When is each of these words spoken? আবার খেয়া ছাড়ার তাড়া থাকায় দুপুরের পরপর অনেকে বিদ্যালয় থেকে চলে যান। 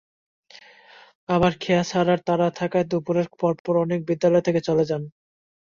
আবার 1.29 1.53
খেয়া 1.61 1.83
ছাড়ার 1.83 2.19
তাড়া 2.27 2.47
থাকায় 2.59 2.85
দুপুরের 2.91 3.27
পরপর 3.33 3.73
অনেকে 3.83 4.07
বিদ্যালয় 4.09 4.45
থেকে 4.47 4.59
চলে 4.67 4.83
যান। 4.89 5.01